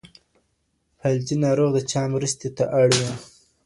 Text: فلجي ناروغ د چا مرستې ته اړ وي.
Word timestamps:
فلجي 0.99 1.35
ناروغ 1.45 1.69
د 1.75 1.79
چا 1.91 2.01
مرستې 2.13 2.49
ته 2.57 2.63
اړ 2.79 2.89
وي. 2.99 3.11